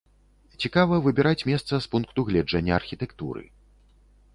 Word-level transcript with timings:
Цікава 0.63 0.99
выбіраць 1.09 1.47
месца 1.51 1.73
з 1.85 1.95
пункту 1.95 2.19
гледжання 2.31 2.73
архітэктуры. 2.83 3.41